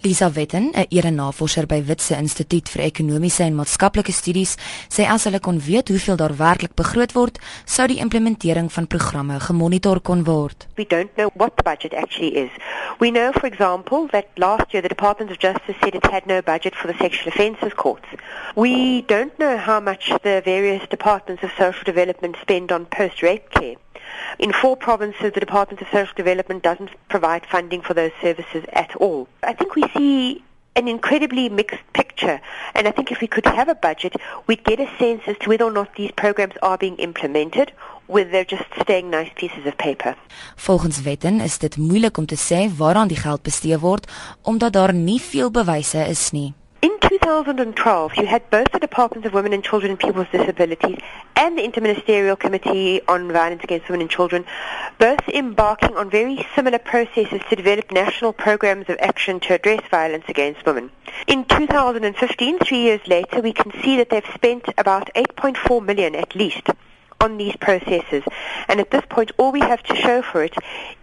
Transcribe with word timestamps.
Lisa 0.00 0.30
Wetten, 0.30 0.70
'n 0.74 0.86
erenavorser 0.90 1.66
by 1.66 1.82
Witse 1.82 2.14
Instituut 2.14 2.68
vir 2.68 2.84
Ekonomiese 2.84 3.42
en 3.42 3.56
Maatskaplike 3.56 4.12
Studies, 4.12 4.54
sê 4.88 5.02
as 5.10 5.24
hulle 5.24 5.40
kon 5.40 5.58
weet 5.58 5.88
hoeveel 5.88 6.16
daar 6.16 6.36
werklik 6.38 6.74
begroot 6.74 7.12
word, 7.12 7.38
sou 7.64 7.86
die 7.88 7.98
implementering 7.98 8.70
van 8.72 8.86
programme 8.86 9.40
gemonitor 9.40 10.00
kon 10.00 10.22
word. 10.24 10.68
We 10.76 10.86
don't 10.86 11.10
know 11.16 11.30
what 11.34 11.56
the 11.56 11.64
budget 11.64 11.94
actually 11.94 12.30
is. 12.44 12.50
We 13.00 13.10
know 13.10 13.32
for 13.32 13.46
example 13.46 14.06
that 14.12 14.26
last 14.36 14.70
year 14.70 14.82
the 14.82 14.88
Department 14.88 15.32
of 15.32 15.38
Justice 15.38 15.76
said 15.82 15.96
it 15.96 16.06
had 16.06 16.26
no 16.26 16.42
budget 16.42 16.76
for 16.76 16.86
the 16.86 16.96
sexual 16.98 17.32
offences 17.32 17.74
courts. 17.74 18.06
We 18.54 19.02
don't 19.02 19.36
know 19.38 19.58
how 19.58 19.80
much 19.80 20.12
the 20.22 20.42
various 20.44 20.86
departments 20.88 21.42
of 21.42 21.50
social 21.58 21.82
development 21.84 22.36
spend 22.40 22.70
on 22.70 22.86
post-rape 22.86 23.50
care. 23.50 23.74
In 24.38 24.52
four 24.52 24.76
provinces, 24.76 25.32
the 25.32 25.40
Department 25.40 25.80
of 25.82 25.88
Social 25.88 26.14
Development 26.14 26.62
doesn't 26.62 26.90
provide 27.08 27.46
funding 27.46 27.82
for 27.82 27.94
those 27.94 28.12
services 28.20 28.64
at 28.72 28.94
all. 28.96 29.28
I 29.42 29.52
think 29.52 29.74
we 29.74 29.84
see 29.96 30.42
an 30.78 30.86
incredibly 30.86 31.48
mixed 31.48 31.82
picture. 31.92 32.40
And 32.74 32.86
I 32.86 32.92
think 32.92 33.10
if 33.10 33.20
we 33.20 33.26
could 33.26 33.46
have 33.46 33.68
a 33.68 33.74
budget, 33.74 34.14
we'd 34.46 34.64
get 34.64 34.78
a 34.80 34.88
sense 34.98 35.22
as 35.26 35.36
to 35.38 35.48
whether 35.48 35.64
or 35.64 35.72
not 35.72 35.94
these 35.96 36.12
programs 36.12 36.54
are 36.62 36.78
being 36.78 36.96
implemented, 36.96 37.72
whether 38.06 38.30
they're 38.30 38.44
just 38.44 38.70
staying 38.80 39.10
nice 39.10 39.30
pieces 39.34 39.66
of 39.66 39.76
paper. 39.76 40.14
Volgens 40.56 41.02
wetten 41.02 41.40
is 41.40 41.58
dit 41.58 41.76
moeilik 41.76 42.16
om 42.16 42.26
te 42.26 42.38
sê 42.38 42.68
waaraan 42.76 43.10
die 43.10 43.18
geld 43.18 43.42
bestee 43.42 43.78
word 43.78 44.06
omdat 44.42 44.72
daar 44.72 44.94
nie 44.94 45.20
veel 45.20 45.50
bewyse 45.50 46.06
is 46.06 46.30
nie. 46.30 46.54
In 47.18 47.22
2012, 47.22 48.16
you 48.16 48.26
had 48.26 48.48
both 48.48 48.70
the 48.70 48.78
Department 48.78 49.26
of 49.26 49.32
Women 49.32 49.52
and 49.52 49.64
Children 49.64 49.90
and 49.90 49.98
People 49.98 50.20
with 50.20 50.30
Disabilities 50.30 50.98
and 51.34 51.58
the 51.58 51.62
Interministerial 51.62 52.38
Committee 52.38 53.00
on 53.08 53.32
Violence 53.32 53.64
Against 53.64 53.88
Women 53.88 54.02
and 54.02 54.10
Children 54.10 54.44
both 55.00 55.28
embarking 55.28 55.96
on 55.96 56.10
very 56.10 56.46
similar 56.54 56.78
processes 56.78 57.40
to 57.50 57.56
develop 57.56 57.90
national 57.90 58.32
programs 58.32 58.88
of 58.88 58.98
action 59.00 59.40
to 59.40 59.54
address 59.54 59.82
violence 59.90 60.26
against 60.28 60.64
women. 60.64 60.92
In 61.26 61.44
2015, 61.44 62.60
three 62.60 62.82
years 62.82 63.00
later, 63.08 63.40
we 63.40 63.52
can 63.52 63.72
see 63.82 63.96
that 63.96 64.10
they've 64.10 64.34
spent 64.34 64.66
about 64.78 65.10
8.4 65.16 65.84
million 65.84 66.14
at 66.14 66.36
least 66.36 66.68
on 67.20 67.36
these 67.36 67.56
processes. 67.56 68.22
And 68.68 68.78
at 68.78 68.92
this 68.92 69.02
point, 69.08 69.32
all 69.38 69.50
we 69.50 69.60
have 69.60 69.82
to 69.82 69.96
show 69.96 70.22
for 70.22 70.44
it 70.44 70.54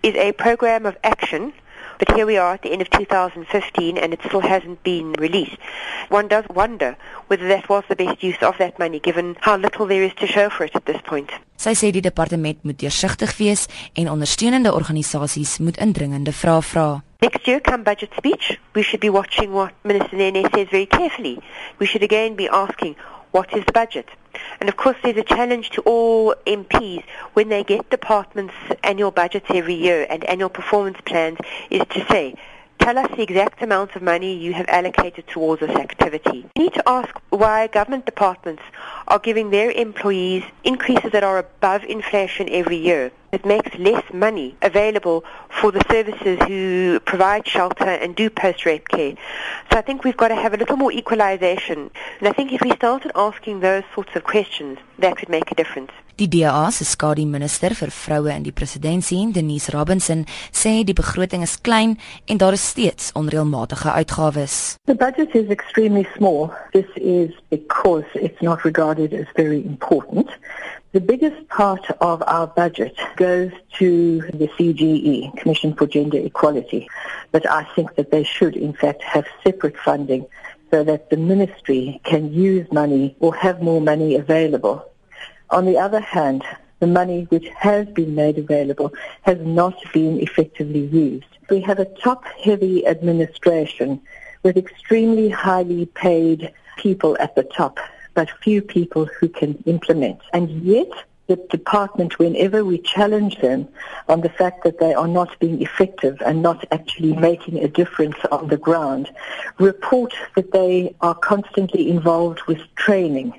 is 0.02 0.16
a 0.16 0.32
program 0.32 0.86
of 0.86 0.96
action 1.04 1.52
But 2.00 2.16
here 2.16 2.26
we 2.26 2.38
are 2.38 2.54
at 2.54 2.62
the 2.62 2.72
end 2.72 2.82
of 2.82 2.90
2015 2.90 3.98
and 3.98 4.14
it 4.14 4.20
still 4.26 4.42
hasn't 4.42 4.84
been 4.84 5.14
released. 5.14 5.58
One 6.10 6.28
does 6.28 6.46
wonder 6.54 6.98
whether 7.28 7.48
that 7.48 7.70
was 7.70 7.84
the 7.88 7.96
best 7.96 8.24
use 8.24 8.42
of 8.42 8.58
that 8.58 8.78
money 8.80 9.00
given 9.00 9.36
how 9.42 9.58
little 9.58 9.86
there 9.86 10.04
is 10.04 10.14
to 10.16 10.28
show 10.28 10.50
for 10.50 10.66
it 10.66 10.76
at 10.76 10.86
this 10.86 11.02
point. 11.02 11.32
Sy 11.56 11.72
sê 11.74 11.90
die 11.96 12.04
departement 12.04 12.60
moet 12.68 12.78
deursigtig 12.82 13.32
wees 13.40 13.66
en 13.96 14.10
ondersteunende 14.12 14.74
organisasies 14.76 15.58
moet 15.64 15.80
indringende 15.80 16.34
vrae 16.36 16.62
vra. 16.62 16.88
Next 17.24 17.48
year 17.48 17.62
come 17.62 17.84
budget 17.84 18.12
speech, 18.18 18.60
we 18.76 18.84
should 18.84 19.00
be 19.00 19.10
watching 19.10 19.54
what 19.54 19.72
Minister 19.84 20.18
Nene 20.18 20.44
says 20.54 20.68
very 20.70 20.86
carefully. 20.86 21.40
We 21.80 21.88
should 21.88 22.04
again 22.04 22.36
be 22.36 22.50
asking 22.52 22.96
what 23.36 23.54
is 23.54 23.66
the 23.66 23.74
budget? 23.74 24.08
And 24.62 24.70
of 24.70 24.78
course, 24.78 24.96
there's 25.04 25.18
a 25.18 25.24
challenge 25.24 25.72
to 25.72 25.82
all 25.82 26.34
MPs 26.48 27.04
when 27.34 27.50
they 27.50 27.66
get 27.66 27.90
departments' 27.90 28.54
annual 28.82 29.12
budgets 29.12 29.48
every 29.50 29.74
year 29.74 30.08
and 30.10 30.24
annual 30.24 30.48
performance 30.48 31.00
plans 31.06 31.38
is 31.70 31.82
to 31.90 32.06
say, 32.06 32.36
tell 32.86 33.00
us 33.00 33.10
the 33.16 33.24
exact 33.24 33.64
amount 33.64 33.96
of 33.96 34.02
money 34.04 34.36
you 34.36 34.54
have 34.54 34.68
allocated 34.70 35.26
towards 35.26 35.60
this 35.60 35.72
activity. 35.72 36.46
We 36.56 36.66
need 36.66 36.76
to 36.76 36.88
ask 36.88 37.10
why 37.32 37.66
government 37.66 38.06
departments 38.06 38.62
are 39.08 39.18
giving 39.18 39.50
their 39.50 39.72
employees 39.72 40.44
increases 40.64 41.12
that 41.12 41.24
are 41.24 41.40
above 41.40 41.84
inflation 41.86 42.48
every 42.48 42.78
year. 42.78 43.12
It 43.32 43.44
makes 43.44 43.76
less 43.80 44.04
money 44.14 44.56
available 44.62 45.24
for 45.50 45.72
the 45.72 45.84
services 45.90 46.38
who 46.48 47.00
provide 47.00 47.48
shelter 47.48 47.90
and 47.90 48.16
do 48.16 48.30
post-rape 48.30 48.88
care. 48.90 49.16
So 49.72 49.80
I 49.80 49.82
think 49.82 50.04
we've 50.04 50.16
got 50.16 50.28
to 50.28 50.36
have 50.36 50.54
a 50.54 50.58
little 50.58 50.78
more 50.78 50.92
equalization. 50.92 51.90
And 52.20 52.28
I 52.28 52.34
think 52.34 52.54
if 52.54 52.62
we 52.62 52.70
started 52.76 53.12
asking 53.16 53.62
those 53.62 53.84
sorts 53.96 54.16
of 54.16 54.26
questions, 54.26 54.78
that 55.00 55.18
could 55.18 55.30
make 55.30 55.50
a 55.52 55.56
difference. 55.56 55.92
Die 56.18 56.30
DA 56.30 56.72
se 56.72 56.86
skadu 56.88 57.26
minister 57.28 57.74
vir 57.76 57.90
vroue 57.92 58.32
in 58.32 58.44
die 58.46 58.54
presidentskap, 58.56 59.34
Denise 59.36 59.74
Robinson, 59.74 60.22
sê 60.56 60.86
die 60.88 60.96
begroting 60.96 61.44
is 61.44 61.58
klein 61.60 61.98
en 62.32 62.40
daar 62.40 62.56
is 62.56 62.64
steeds 62.70 63.10
onreëlmatige 63.20 63.92
uitgawes. 63.92 64.78
The 64.88 64.96
budget 64.96 65.36
is 65.36 65.52
extremely 65.52 66.08
small. 66.16 66.54
This 66.72 66.88
is 66.96 67.36
because 67.50 68.08
it's 68.16 68.42
not 68.42 68.64
regarded 68.64 69.12
as 69.12 69.28
very 69.36 69.60
important. 69.66 70.32
The 70.94 71.02
biggest 71.02 71.50
part 71.50 71.84
of 72.00 72.24
our 72.28 72.48
budget 72.48 72.96
goes 73.18 73.52
to 73.80 74.22
the 74.40 74.48
CGE, 74.56 75.36
Commission 75.36 75.76
for 75.76 75.86
Gender 75.86 76.24
Equality, 76.24 76.88
but 77.32 77.44
I 77.52 77.68
think 77.76 77.96
that 77.96 78.12
they 78.12 78.24
should 78.24 78.56
in 78.56 78.72
fact 78.72 79.04
have 79.04 79.28
separate 79.44 79.76
funding 79.84 80.28
so 80.72 80.82
that 80.86 81.10
the 81.10 81.18
ministry 81.18 82.00
can 82.06 82.32
use 82.32 82.72
money 82.72 83.18
or 83.20 83.36
have 83.36 83.62
more 83.62 83.82
money 83.82 84.16
available. 84.16 84.86
On 85.50 85.66
the 85.66 85.78
other 85.78 86.00
hand, 86.00 86.44
the 86.80 86.88
money 86.88 87.28
which 87.30 87.48
has 87.50 87.88
been 87.88 88.16
made 88.16 88.38
available 88.38 88.94
has 89.22 89.40
not 89.40 89.76
been 89.94 90.20
effectively 90.20 90.86
used. 90.86 91.26
We 91.50 91.62
have 91.62 91.80
a 91.80 91.86
top-heavy 91.86 92.86
administration 92.88 94.02
with 94.44 94.58
extremely 94.58 95.30
highly 95.30 95.86
paid 95.88 96.52
people 96.78 97.18
at 97.20 97.36
the 97.36 97.44
top 97.44 97.80
but 98.16 98.32
few 98.42 98.62
people 98.62 99.06
who 99.06 99.28
can 99.30 99.62
implement. 99.66 100.22
And 100.34 100.50
yet, 100.64 100.90
the 101.28 101.36
department, 101.36 102.18
whenever 102.18 102.64
we 102.64 102.78
challenge 102.80 103.38
them 103.42 103.68
on 104.08 104.22
the 104.22 104.30
fact 104.30 104.64
that 104.64 104.80
they 104.80 104.94
are 104.94 105.08
not 105.08 105.38
being 105.40 105.62
effective 105.62 106.22
and 106.26 106.42
not 106.42 106.66
actually 106.72 107.14
making 107.14 107.64
a 107.64 107.68
difference 107.68 108.16
on 108.32 108.48
the 108.48 108.58
ground, 108.58 109.10
report 109.60 110.14
that 110.36 110.52
they 110.52 110.96
are 111.02 111.16
constantly 111.16 111.90
involved 111.90 112.42
with 112.44 112.60
training 112.76 113.34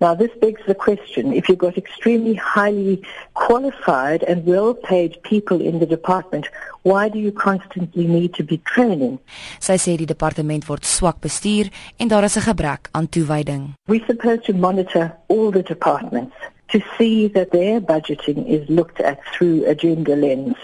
Now, 0.00 0.14
this 0.14 0.30
begs 0.40 0.62
the 0.66 0.74
question 0.74 1.32
if 1.32 1.48
you've 1.48 1.58
got 1.58 1.76
extremely 1.78 2.34
highly 2.34 3.02
qualified 3.34 4.22
and 4.24 4.44
well 4.44 4.74
paid 4.74 5.22
people 5.22 5.60
in 5.60 5.78
the 5.78 5.86
department, 5.86 6.48
why 6.82 7.08
do 7.08 7.18
you 7.18 7.32
constantly 7.32 8.06
need 8.06 8.34
to 8.34 8.44
be 8.44 8.58
training? 8.58 9.18
Sy 9.60 9.76
sê 9.78 9.96
die 9.96 10.08
departement 10.10 10.68
word 10.68 10.84
swak 10.84 11.20
bestuur 11.24 11.70
en 11.98 12.08
daar 12.08 12.24
is 12.24 12.36
'n 12.36 12.46
gebrek 12.50 12.88
aan 12.92 13.08
toewyding. 13.08 13.74
We're 13.88 14.06
supposed 14.06 14.44
to 14.46 14.52
monitor 14.52 15.16
all 15.28 15.50
the 15.50 15.62
departments 15.62 16.36
to 16.68 16.80
see 16.98 17.28
that 17.28 17.52
their 17.52 17.80
budgeting 17.80 18.46
is 18.46 18.68
looked 18.68 19.00
at 19.00 19.18
through 19.32 19.64
a 19.66 19.74
gender 19.74 20.16
lens. 20.16 20.56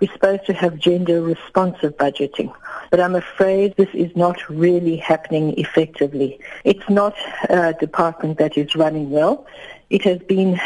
We're 0.00 0.12
supposed 0.12 0.46
to 0.46 0.52
have 0.52 0.78
gender 0.78 1.22
responsive 1.22 1.96
budgeting, 1.96 2.52
but 2.96 3.04
I'm 3.04 3.14
afraid 3.14 3.76
this 3.76 3.92
is 3.92 4.16
not 4.16 4.48
really 4.48 4.96
happening 4.96 5.52
effectively. 5.58 6.40
It's 6.64 6.88
not 6.88 7.14
a 7.50 7.74
department 7.74 8.38
that 8.38 8.56
is 8.56 8.74
running 8.74 9.10
well. 9.10 9.46
It 9.90 10.00
has 10.04 10.18
been 10.20 10.58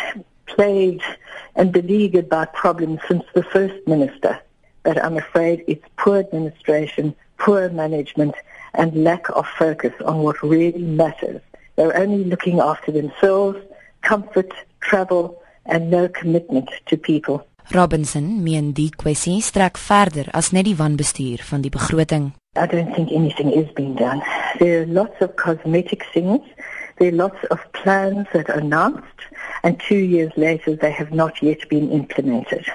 plagued 0.47 1.03
and 1.57 1.73
beleaguered 1.73 2.29
by 2.29 2.45
problems 2.45 3.01
since 3.09 3.25
the 3.35 3.43
first 3.43 3.85
minister, 3.89 4.39
but 4.85 5.05
I'm 5.05 5.17
afraid 5.17 5.65
it's 5.67 5.85
poor 5.97 6.21
administration, 6.21 7.17
poor 7.39 7.69
management, 7.69 8.37
and 8.75 9.03
lack 9.03 9.29
of 9.31 9.49
focus 9.49 9.95
on 10.05 10.19
what 10.19 10.41
really 10.41 10.85
matters. 10.85 11.41
They're 11.75 11.97
only 11.97 12.23
looking 12.23 12.61
after 12.61 12.93
themselves, 12.93 13.59
comfort, 14.03 14.53
travel, 14.81 15.43
and 15.67 15.91
no 15.91 16.07
commitment 16.07 16.71
to 16.87 16.97
people. 16.97 17.45
Robinson 17.73 18.43
meen 18.43 18.73
die 18.75 18.91
kwessie 18.91 19.39
strek 19.41 19.77
verder 19.79 20.27
as 20.35 20.49
net 20.51 20.65
die 20.67 20.75
wanbestuur 20.75 21.39
van 21.47 21.63
die 21.63 21.71
begroting. 21.71 22.33
I 22.59 22.67
don't 22.67 22.95
think 22.95 23.13
anything 23.15 23.53
is 23.55 23.71
being 23.77 23.95
done. 23.95 24.23
There 24.59 24.81
are 24.81 24.87
lots 24.87 25.23
of 25.23 25.37
cosmetic 25.37 26.03
things. 26.13 26.43
There 26.99 27.13
are 27.13 27.17
lots 27.17 27.47
of 27.51 27.61
plans 27.73 28.27
that 28.33 28.51
are 28.51 28.59
announced 28.59 29.23
and 29.63 29.79
2 29.87 29.95
years 29.95 30.33
later 30.37 30.75
they 30.75 30.91
have 30.91 31.13
not 31.13 31.43
yet 31.43 31.69
been 31.69 31.93
implemented. 31.93 32.67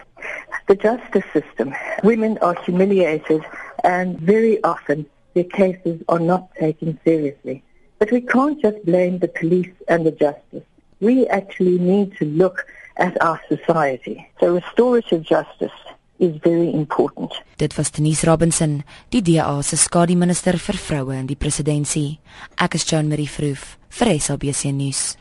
The 0.67 0.75
justice 0.75 1.27
system, 1.33 1.75
women 2.01 2.37
are 2.37 2.55
humiliated 2.63 3.43
and 3.83 4.17
very 4.19 4.63
often 4.63 5.05
their 5.33 5.43
cases 5.43 6.01
are 6.07 6.23
not 6.23 6.55
taken 6.55 6.97
seriously. 7.03 7.63
But 7.99 8.11
we 8.11 8.21
can't 8.21 8.61
just 8.61 8.85
blame 8.85 9.19
the 9.19 9.27
police 9.27 9.75
and 9.89 10.05
the 10.05 10.11
justice. 10.11 10.63
We 11.01 11.27
actually 11.27 11.79
need 11.79 12.15
to 12.19 12.25
look 12.25 12.65
at 12.95 13.21
our 13.21 13.39
society. 13.47 14.25
So 14.39 14.53
restorative 14.53 15.23
justice 15.23 15.75
is 16.19 16.31
very 16.41 16.71
important. 16.73 17.33
Dit 17.57 17.75
was 17.75 17.91
Denise 17.91 18.25
Robinson, 18.27 18.83
die 19.09 19.21
DA 19.21 19.61
se 19.61 19.77
skadu 19.77 20.15
minister 20.15 20.57
vir 20.57 20.79
vroue 20.79 21.15
in 21.15 21.27
die 21.27 21.35
presidentskap. 21.35 22.19
Ek 22.59 22.75
is 22.75 22.87
Joan 22.87 23.07
Marie 23.11 23.29
Vroof 23.29 23.77
vir 23.99 24.15
SABC 24.19 24.71
nuus. 24.71 25.15